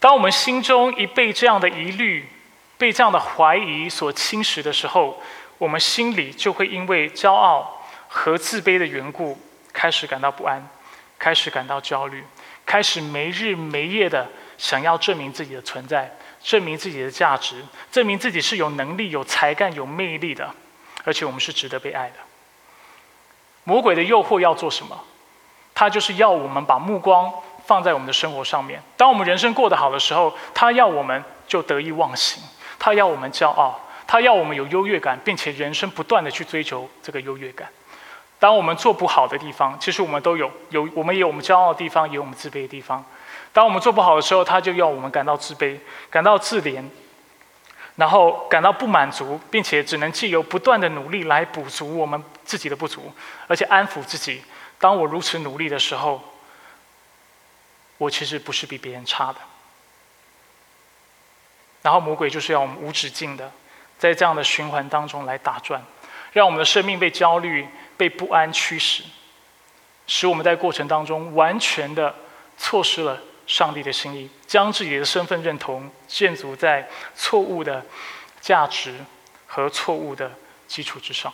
[0.00, 2.28] 当我们心中一被这样的疑虑，
[2.76, 5.22] 被这样的怀疑所侵蚀的时候，
[5.58, 7.79] 我们心里就会因为骄傲
[8.12, 9.38] 和自卑的缘故，
[9.72, 10.68] 开始感到不安，
[11.16, 12.24] 开始感到焦虑，
[12.66, 14.26] 开始没日没夜的
[14.58, 20.52] 想要证明自己的存在，证明自己的价值，证明自己是有能力、有才干、有魅力的，
[21.04, 22.16] 而且我们是值得被爱的。
[23.62, 25.04] 魔鬼的诱惑要做什么？
[25.72, 27.32] 他就是要我们把目光
[27.64, 28.82] 放在我们的生活上面。
[28.96, 32.42] 当我们人生过得好的时候，他要我们就得意忘形。
[32.78, 37.68] 他要我们骄傲，他要我们有优越感，并且人生不断的去追求这个优越感。
[38.40, 43.04] 当我们做不好的地方，其实我们都有，有我们也有我们骄傲的地方，也有我们自卑的地方。
[43.52, 46.82] 当我们做不好的时候，他就要我们感到自卑，感到自怜，
[47.96, 53.12] 然后感到不满足，并且只能借由不断的努力来补足我们自己的不足，
[53.46, 54.42] 而且安抚自己。
[54.78, 56.22] 当我如此努力的时候，
[57.98, 59.36] 我其实不是比别人差的。
[61.82, 63.50] 然后魔鬼就是要我们无止境的
[63.98, 65.82] 在这样的循环当中来打转，
[66.32, 67.66] 让我们的生命被焦虑、
[68.00, 69.02] 被不安驱使，
[70.06, 72.14] 使我们在过程当中完全的
[72.56, 77.84] 错失了上帝的心意，将自己的身份认同建筑在错误的
[78.40, 78.94] 价值
[79.46, 80.32] 和错误的
[80.66, 81.30] 基础之上。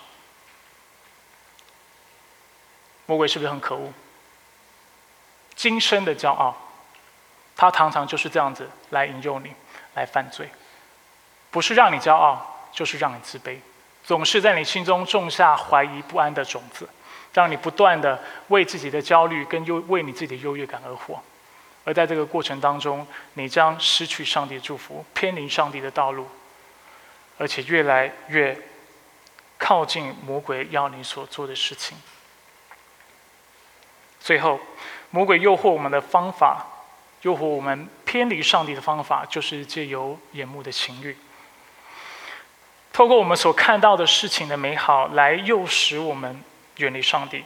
[3.06, 3.92] 魔鬼是不是很可恶？
[5.54, 6.56] 今生的骄傲，
[7.54, 9.52] 他常常就是这样子来引诱你。
[9.94, 10.50] 来犯罪，
[11.50, 13.56] 不是让你骄傲，就是让你自卑，
[14.06, 16.88] 总是在你心中种下怀疑不安的种子。
[17.34, 21.22] 让你不断的为自己的焦虑跟优为你自己的优越感而活，
[21.84, 26.26] 而在这个过程当中，你将失去上帝的祝福，偏离上帝的道路，
[27.36, 28.58] 而且越来越
[29.58, 31.98] 靠近魔鬼要你所做的事情。
[34.18, 34.58] 最后，
[35.10, 36.64] 魔鬼诱惑我们的方法，
[37.20, 41.14] 诱惑我们偏离上帝的方法，就是借由眼目的情欲。
[42.96, 46.42] 透过我们所看到的事情的美好，来诱使我们
[46.78, 47.44] 远离上帝。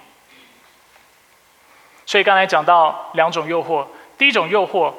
[2.06, 3.84] 所以刚才讲到两种诱惑，
[4.16, 4.94] 第一种诱惑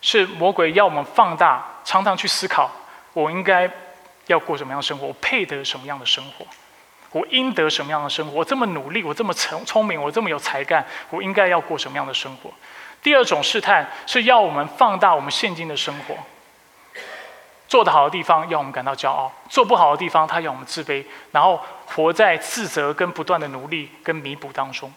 [0.00, 2.68] 是魔鬼要我们放大，常常去思考：
[3.12, 3.70] 我应该
[4.26, 5.06] 要过什么样的生活？
[5.06, 6.44] 我配得什么样的生活？
[7.12, 8.32] 我应得什么样的生活？
[8.32, 12.52] 我这么努力，我这么聪聪明，我这么有才干，我应该要过什么样的生活？
[13.04, 16.16] 第二种试探是要我们放大我们现今的生活。
[17.68, 24.92] 做得好的地方要我们感到骄傲，做不好的地方他要我们自卑，然后活在自责跟不断的努力跟弥补当中。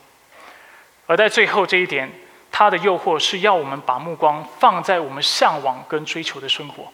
[1.07, 2.11] 而在最后这一点，
[2.51, 6.87] 他的诱惑是要我们把目光放在我们向往跟追求的生活。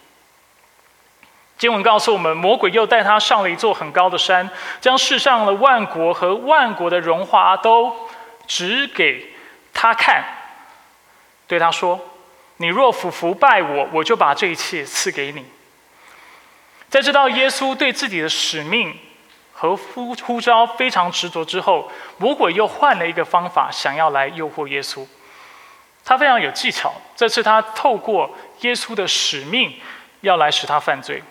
[1.58, 7.94] 经文告诉我们，魔鬼又带他上了一座很高的山，将世上的万国和万国的荣华都
[8.48, 9.34] 指给
[9.74, 10.24] 他看，
[11.48, 12.00] 对他说
[12.58, 15.46] ：“你若俯伏拜我，我就把这一切赐给你。”
[16.96, 18.98] 在知道耶稣对自己的使命
[19.52, 25.06] 和呼呼召非常执着之后，魔鬼又换了一个方法，想要来诱惑耶稣。
[26.06, 29.74] 他非常有技巧，这次他透过耶稣的使命，
[30.22, 31.22] 要来使他犯罪。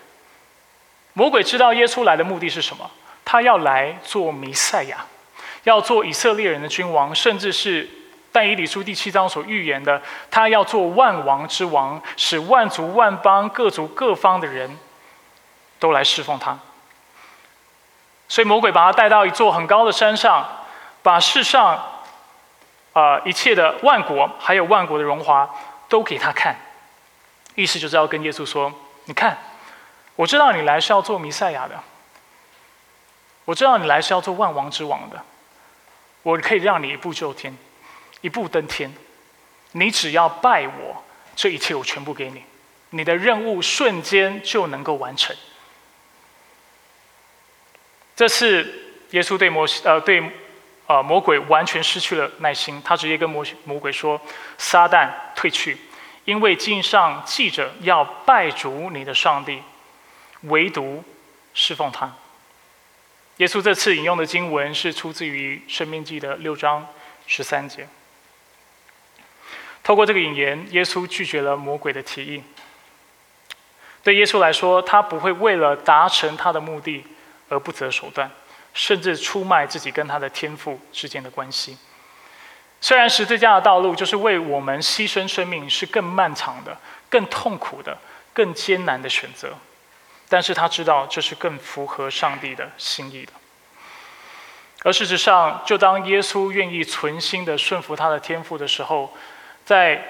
[1.14, 2.90] 魔鬼知道耶稣来的目的是什么？
[3.24, 5.07] 他要来做弥赛亚，
[5.62, 7.88] 要做以色列人的君王，甚至是
[8.31, 14.77] 但以理书第七章所预言的，他要做万王之王，使万族万邦各族各方的人。
[15.79, 16.59] 都来侍奉他，
[18.29, 20.47] 所以魔鬼把他带到一座很高的山上，
[21.03, 22.03] 把世上
[22.95, 25.49] 啊一切的万国，还有万国的荣华
[25.89, 26.57] 都给他看，
[27.55, 28.73] 意思就是要跟耶稣说
[29.05, 29.37] ：“你看，
[30.17, 31.79] 我知道你来是要做弥赛亚的，
[33.45, 35.23] 我知道你来是要做万王之王的，
[36.23, 37.55] 我可以让你一步就天，
[38.23, 38.91] 一步登天，
[39.73, 41.03] 你只要拜我，
[41.37, 42.43] 这一切我全部给你，
[42.91, 45.37] 你的任务瞬间就能够完成。”
[48.16, 48.66] 这次
[49.11, 50.22] 耶稣对魔呃对
[50.87, 54.20] 呃魔鬼完全失去了耐心，他直接跟魔魔鬼说
[54.57, 55.77] ：“撒旦退去，
[56.24, 59.61] 因为经上记着要拜主你的上帝，
[60.42, 61.03] 唯独
[61.55, 62.12] 侍奉他。”
[63.38, 66.87] 耶稣这次引用的经文是出自于《生命记》的六章
[67.27, 67.88] 十三节。
[69.83, 72.42] 透过这个引言，耶稣拒绝了魔鬼的提议。
[74.05, 77.05] 对耶稣来说，他不会为了达成他的目的。
[77.49, 78.31] 而不择手段，
[78.73, 81.77] 甚至出卖自己跟他的天赋之间的关系。
[82.81, 86.77] 虽然十字架的道路就是为我们牺牲生命，是更漫长的、
[87.09, 87.97] 更痛苦的、
[88.35, 89.55] 更艰难的选择，
[90.29, 93.33] 但是他知道这是更符合上帝的心意的。
[94.83, 99.11] 而事实上，就当耶稣愿意存心的顺服他的天赋的时候，
[99.65, 100.03] 在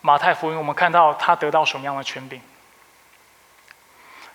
[0.00, 2.40] 马太福音，我们看到他得到什么样的权柄？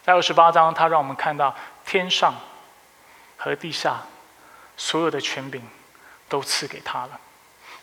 [0.03, 1.55] 在二十八章，他让我们看到。
[1.87, 2.35] 天上
[3.37, 4.01] 和地下
[4.75, 5.59] 所有的权柄
[6.29, 7.19] 都赐给他了。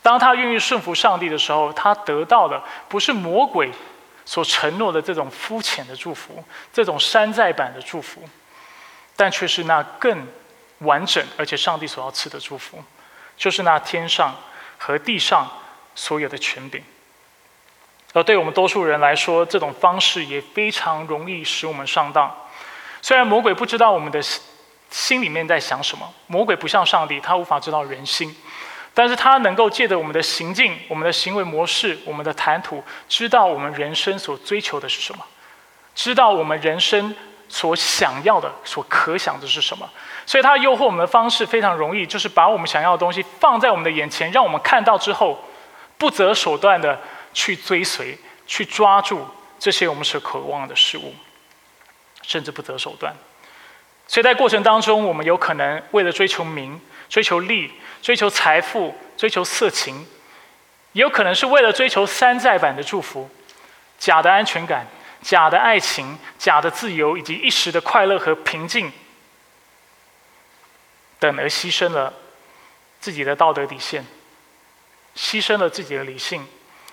[0.02, 3.72] 当他愿意顺服上帝的时候，他得到的不是魔鬼
[4.26, 8.22] 所承诺的这种肤浅的祝福，这种山寨版的祝福，
[9.16, 10.26] 但却是那更
[10.80, 12.84] 完整而且上帝所要赐的祝福，
[13.36, 14.36] 就是那天上
[14.76, 15.50] 和地上
[15.94, 16.84] 所有的权柄。
[18.12, 22.32] 而对我们多数人来说，这种方式也非常容易使我们上当。
[23.04, 24.18] 虽然魔鬼不知道我们的
[24.88, 28.34] 心里面在想什么，魔鬼不像上帝，他无法知道人心，
[28.94, 35.22] 但是他能够借着我们的行径、我们的行为模式、我们的谈吐，知道我们人生所追求的是什么，
[35.94, 37.14] 知道我们人生
[37.46, 39.86] 所想要的、所可想的是什么。
[40.24, 45.44] 所以，他诱惑我们的方式非常容易，就是把我们想要的东西放在我们的眼前，让我们看到之后，
[45.98, 46.98] 不择手段的
[47.35, 51.12] 去追随、去抓住这些我们所渴望的事物。
[52.27, 53.14] 甚至不择手段，
[54.06, 57.70] 所以在过程当中，我们有可能为了追求名、追求利、
[58.00, 60.06] 追求财富、追求色情，
[60.92, 63.29] 也有可能是为了追求山寨版的祝福、
[63.98, 64.87] 假的安全感、
[65.22, 68.90] 假的爱情、假的自由以及一时的快乐和平静
[71.18, 72.12] 等，而牺牲了
[73.00, 74.04] 自己的道德底线，
[75.14, 76.46] 牺牲了自己的理性，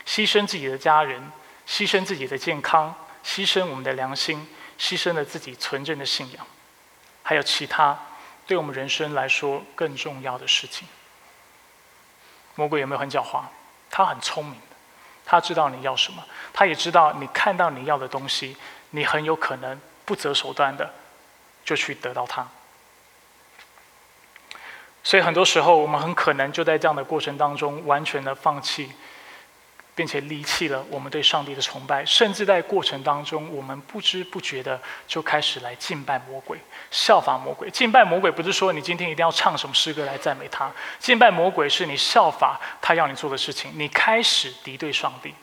[0.06, 1.32] 牺牲自己的家人，
[1.68, 4.46] 牺牲自己的健康，牺牲我们的良心。
[4.82, 6.48] 牺牲了自己纯正的信仰，
[7.22, 7.96] 还有其他
[8.48, 10.88] 对我们人生来说更重要的事情。
[12.56, 13.44] 魔鬼有没有很狡猾？
[13.92, 14.60] 他很聪明，
[15.24, 18.58] 他知道你要什么，他也知道你看到你要的东西，
[18.90, 20.92] 你很有可能不择手段的
[21.64, 22.48] 就去得到它。
[25.04, 28.92] 所以很多时候，我们很可能就在这样的过程当中，完全的放弃。
[29.94, 36.58] 并且离弃了我们对上帝的崇拜，甚至在过程当中，我们不知不觉的就开始来敬拜魔鬼，
[36.90, 37.70] 效法魔鬼。
[37.70, 43.72] 敬拜魔鬼不是说你今天一定要唱什么诗歌来赞美他，敬拜魔鬼是你效法他要你做的事情。
[43.76, 45.34] 你开始敌对上帝，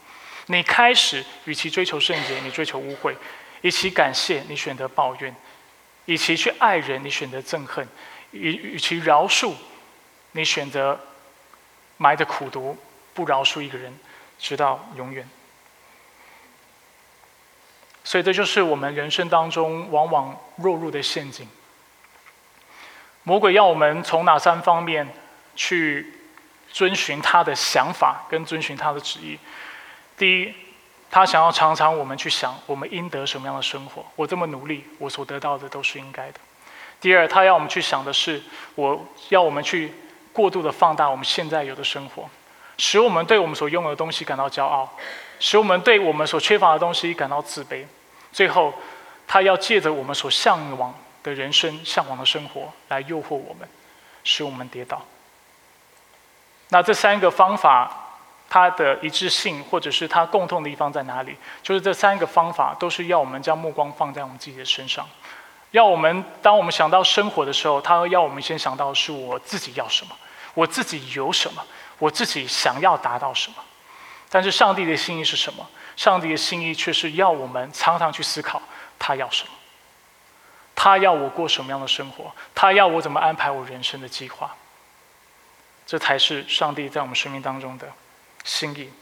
[0.46, 3.14] 你开始与其追求圣洁，你追求污秽；
[3.60, 5.30] 与其感谢，你选择抱怨；
[6.06, 7.84] 与其去爱人，你选择憎恨；
[8.30, 9.52] 与与其饶恕，
[10.32, 10.98] 你选择
[11.98, 12.76] 埋着苦毒，
[13.12, 13.96] 不饶恕一个人。
[14.38, 15.28] 直到永远，
[18.04, 21.48] 所以这就是我们人生当中往往落入的陷阱。
[23.24, 25.06] 魔鬼要我们从哪三方面
[25.54, 26.14] 去
[26.72, 29.38] 遵循他的想法，跟遵循他的旨意？
[30.16, 30.54] 第一，
[31.10, 34.06] 他想要常常我们去想，我们应得什么样的生活？
[34.16, 36.40] 我这么努力，我所得到的都是应该的。
[37.00, 38.42] 第二，他要我们去想的是，
[38.74, 39.92] 我要我们去
[40.32, 42.28] 过度的放大我们现在有的生活。
[42.78, 44.88] 使我们对我们所拥有的东西感到骄傲，
[45.38, 47.84] 使我们对我们所缺乏的东西感到自卑。
[48.32, 48.72] 最后，
[49.26, 53.68] 他要借着我们所向往的人生、向往的生活来诱惑我们，
[54.24, 55.02] 使我们跌倒。
[56.68, 57.90] 那这三个方法，
[58.48, 61.34] 它的一致性或者是它共同的地方在哪里？
[61.62, 65.08] 就是这三个方法都是要我们将目光放在我们自己的身上，
[65.72, 70.14] 要我们当我们想到生活的时候，他要我们先想到是我自己要什么，
[70.54, 71.64] 我自己有什么。
[71.98, 73.56] 我自己想要达到什么，
[74.28, 75.68] 但是上帝的心意是什么？
[75.96, 78.62] 上帝的心意却是要我们常常去思考
[78.98, 79.50] 他要什么，
[80.76, 84.54] 他要我过什么样的生活，他要我怎么安排我人生的计划。
[85.86, 87.88] 这才是上帝在我们生命当中的
[88.44, 88.92] 心意。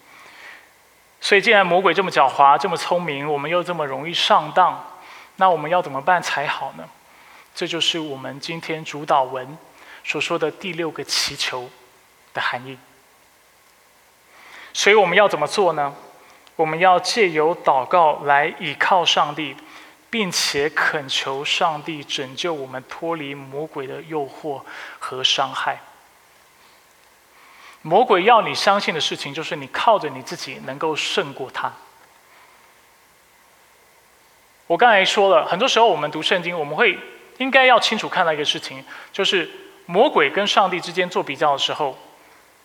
[1.20, 4.96] 所以，既然魔鬼这么狡猾、这么聪明，我们又这么容易上当，
[5.34, 6.88] 那我们要怎么办才好呢？
[7.54, 9.58] 这就是我们今天主导文
[10.04, 11.68] 所说的第六个祈求。
[12.36, 12.76] 的含义，
[14.74, 15.94] 所以我们要怎么做呢？
[16.54, 19.56] 我们要借由祷告来倚靠上帝，
[20.08, 24.62] 并且恳求上帝拯救我们脱离魔鬼的诱惑
[24.98, 25.80] 和伤害。
[27.82, 31.72] 魔鬼要你相信的事情，就是你靠着你自己能够胜过他。
[34.66, 36.98] 我刚才说了，很多时候我们读圣经，我们会
[37.38, 38.82] 应该要清楚看到一个事情，
[39.12, 39.50] 就是
[39.84, 41.96] 魔鬼跟上帝之间做比较的时候。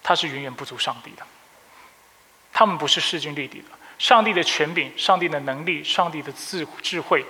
[0.04, 1.26] 他是远远不足上帝的，
[2.52, 3.68] 他们不是势均力敌的。
[3.99, 7.24] 上帝的权柄、上帝的能力、上帝的智智慧，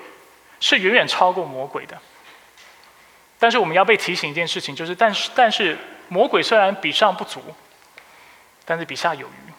[0.59, 2.01] 是远远超过魔鬼的。
[3.37, 7.43] 但是我们要被提醒一件事情，就是但是但是魔鬼虽然比上不足，
[8.63, 9.53] 但是比下有余。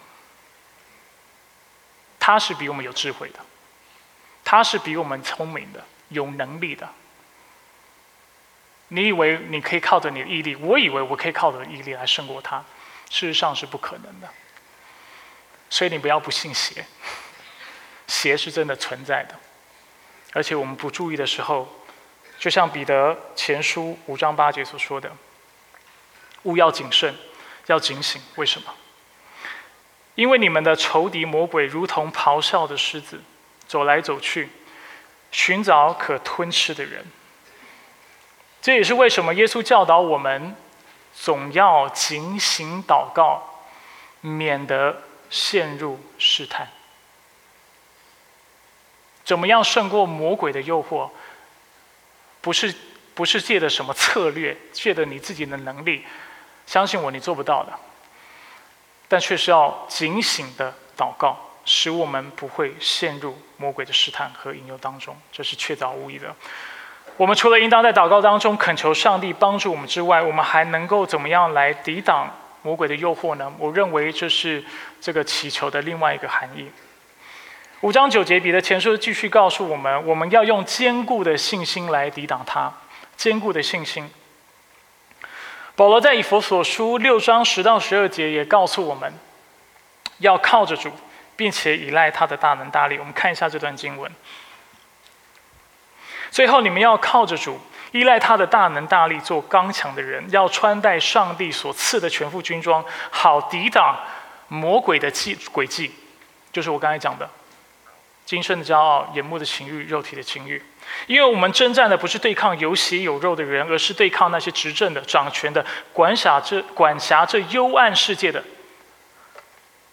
[2.19, 3.41] 他是比我们有智慧的，
[4.45, 6.89] 他是比我们聪明的、有能力的。
[8.89, 12.65] 你以为你可以靠着你的毅力，我以为我可以靠着毅力来胜过他。
[13.13, 14.29] 事实上是不可能的，
[15.69, 16.83] 所以你不要不信邪，
[18.07, 19.35] 邪是真的存在的，
[20.33, 21.69] 而且我们不注意的时候，
[22.39, 25.13] 就像彼得前书五章八节所说的，
[26.45, 27.15] 勿要谨慎，
[27.67, 28.19] 要警醒。
[28.37, 28.75] 为什么？
[30.15, 33.21] 因为你们的仇敌魔鬼如同咆哮的狮子，
[33.69, 34.49] 走来走去，
[35.31, 37.05] 寻找可吞吃的人。
[38.63, 40.57] 这也是为什么耶稣教导我们。
[41.15, 43.43] 总要警醒祷告，
[44.21, 46.69] 免得陷入试探。
[49.25, 51.09] 怎么样胜过魔鬼的诱惑？
[52.41, 52.75] 不是
[53.15, 56.05] 不是借的什么策略，借的你自己的能力。
[56.67, 57.73] 相信我，你做不到的。
[59.07, 65.17] 但却是要警醒的祷告，使我们不会陷入魔鬼的试探和引诱当中。
[65.31, 66.35] 这是确凿无疑的。
[67.17, 72.29] 我们除了应当在祷告当中恳求上帝帮助我们之外，我们还能够怎么样来抵挡
[72.63, 73.53] 魔鬼的诱惑呢？
[73.59, 74.65] 我认为这是
[75.01, 76.71] 这个祈求的另外一个含义。
[77.83, 82.73] 五章九节，彼得前书继续告诉我们，我们要用坚固的信心来抵挡它。
[83.17, 84.09] 坚固的信心。
[85.77, 89.13] 保罗在以弗所书六章十到十二节也告诉我们，
[90.19, 90.91] 要靠着主，
[91.37, 92.99] 并且依赖他的大能大力。
[92.99, 94.11] 我们看一下这段经文。
[96.33, 97.61] 最后，你们要靠着主，
[97.93, 103.95] 依赖他的大能大力，做刚强的人，要穿戴上帝所赐的全副军装，好抵挡
[104.49, 105.93] 魔鬼的计诡计。
[106.51, 107.29] 就是我刚才讲的，
[108.25, 110.63] 今生的骄傲、眼目的情欲、肉体的情欲。
[111.07, 118.43] 因为我们征战的不是对抗有血有肉的人，而是对抗那些执政的、掌权的、管辖这管辖这幽暗世界的，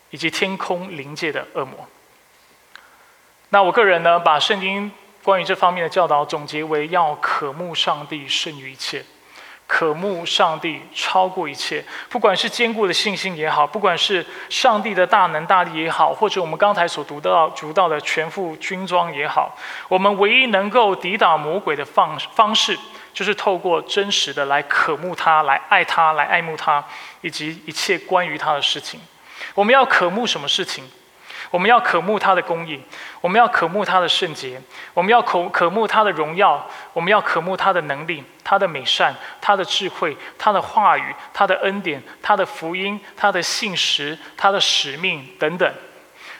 [0.10, 1.86] 以及天空灵界的恶魔。
[3.50, 4.90] 那我个人呢，把圣经
[5.30, 9.06] 关于这方面的教导总结为：要渴慕上帝胜于一切。
[9.68, 19.56] 渴慕上帝超过一切，不管是坚固的信心也好，不管是上帝的大能大力也好，或者我们刚才所读到读到的全副军装也好，
[19.88, 22.76] 我们唯一能够抵挡魔鬼的方方式，
[23.14, 26.84] 就是透过真实的来渴慕他，来爱他，来爱慕他，
[27.22, 29.00] 以及一切关于他的事情。
[29.54, 30.84] 我们要渴慕什么事情？
[31.52, 32.80] 我们要渴慕他的公义，
[33.22, 34.62] 我们要渴慕他的圣洁，
[34.93, 45.74] 我们要渴渴慕他的荣耀，我们要渴慕他的能力、他的美善、他的智慧、他的话语、他的恩典、他的福音、他的信实、他的使命等等。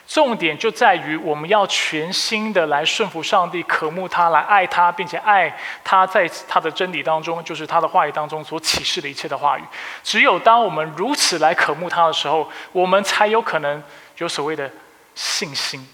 [0.06, 9.62] 重点就在于我们要全心的来顺服上帝，渴慕他，来爱他，并且爱他在他的真理当中，就是他的话语当中所启示的一切的话语。
[10.02, 13.82] 只有当我们如此来渴慕他的时候，我们才有可能
[14.18, 14.70] 有所谓的。
[15.22, 15.86] 信心，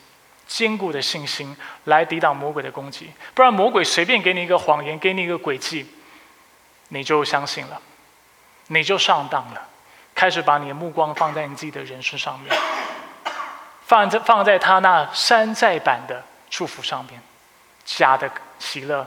[0.47, 1.57] 坚固的信心
[1.87, 5.85] 来抵挡魔鬼的攻击，不然魔鬼随便给你一个谎言，给你一个诡计，
[6.91, 7.83] 你就相信了，
[8.69, 9.69] 你就上当了，
[10.15, 12.57] 开始把你的目光放在你自己的人生上面，
[13.85, 17.21] 放在放在他那山寨版的祝福上面，
[17.85, 19.05] 假的喜乐，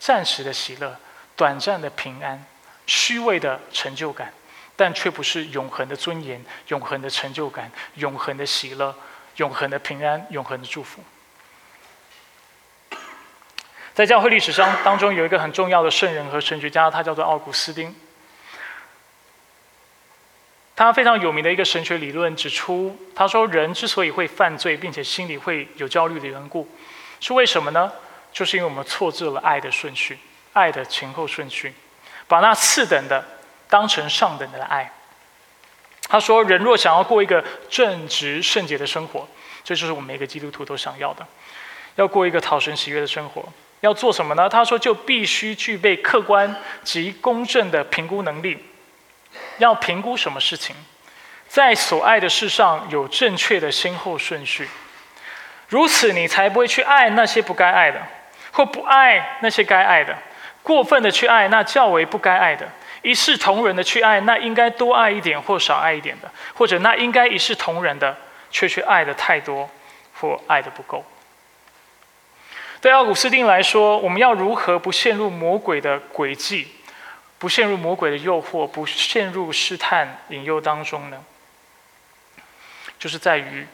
[0.00, 0.98] 暂时的喜乐，
[1.36, 2.44] 短暂的平安，
[2.86, 4.34] 虚伪的成就感，
[4.74, 8.92] 但却不是永恒的尊严，永恒的成就感，永恒的喜乐。
[9.36, 11.02] 永恒的平安，永恒的祝福。
[13.94, 17.94] 在教会历史上当中，有一个很重要的圣人和神学家，他叫做奥古斯丁。
[20.76, 26.66] 他非常有名的一个神学理论指出，他说人之所以会犯罪，并且心里会有焦虑的缘故，
[27.20, 27.92] 是为什么呢？
[28.32, 30.18] 就是因为我们错置了爱的顺序，
[30.54, 31.74] 爱的前后顺序，
[32.26, 33.22] 把那次等的
[33.68, 34.90] 当成上等的爱。
[36.10, 39.28] 他说：“人若想要过一个正直圣洁的生活，
[39.62, 41.24] 这就是我们每个基督徒都想要的。
[41.94, 43.44] 要过一个讨神喜悦的生活，
[43.80, 44.48] 要做什么呢？
[44.48, 46.52] 他说，就必须具备客观
[46.82, 48.58] 及公正的评估能力。
[49.58, 50.74] 要评估什么事情，
[51.46, 54.68] 在所爱的事上有正确的先后顺序。
[55.68, 58.04] 如此，你才不会去爱那些不该爱的，
[58.50, 60.18] 或不爱那些该爱的，
[60.64, 62.68] 过分的去爱那较为不该爱的。”
[63.02, 68.16] 一视同仁的去爱，那应该多爱一点或少爱一点的，或者那应该一视同仁的，
[68.50, 69.68] 却去爱的太多
[70.14, 71.04] 或爱的不够。
[72.80, 76.68] 对奥古斯丁来说，我们要如何不陷入魔鬼的诡计，
[77.38, 81.24] 不陷入魔鬼的诱惑，不陷入试探引诱当中呢？
[82.98, 83.66] 就是在于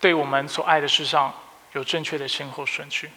[0.00, 1.34] 对我们所爱的事上
[1.72, 3.10] 有正确的先后顺序。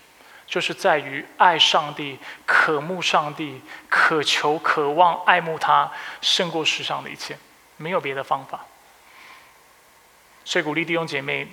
[0.47, 5.91] 就是在于爱上帝、渴慕上帝、渴求、渴望、爱慕他，
[6.21, 7.37] 胜过世上的一切，
[7.77, 8.65] 没有别的方法。
[10.43, 11.47] 所以鼓励弟兄姐妹，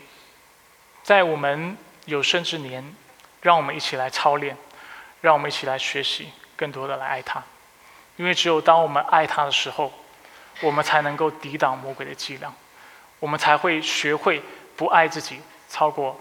[1.02, 2.94] 在我们有生之年，
[3.40, 4.56] 让我们一起来操练，
[5.22, 7.42] 让我们一起来学习，更多的来爱他。
[8.16, 9.90] 因为只有当我们爱他的时候，
[10.60, 12.52] 我们才能够抵挡魔鬼的伎俩，
[13.18, 14.42] 我们才会学会
[14.76, 15.40] 不爱自己，
[15.70, 16.20] 超过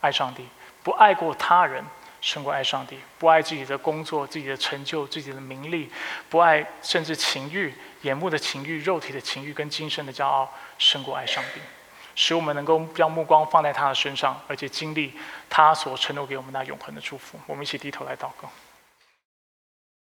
[0.00, 0.48] 爱上帝，
[0.82, 1.84] 不爱过他人。
[2.28, 5.90] 胜过爱上帝，不爱自己的工作、自己的成就、自己的名利，
[6.28, 7.72] 不爱甚至情欲、
[8.02, 11.60] 眼目的情欲、肉体的情欲跟今生的骄傲，胜过爱上帝，
[12.14, 15.14] 使我们能够将目光放在他的身上，而且经历
[15.48, 17.40] 他所承诺给我们那永恒的祝福。
[17.46, 18.50] 我们一起低头来祷告。